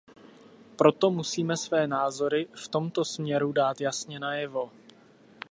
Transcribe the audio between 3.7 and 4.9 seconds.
jasně najevo.